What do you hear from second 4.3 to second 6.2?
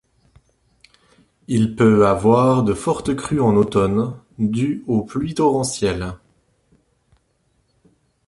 dues aux pluies torrentielles.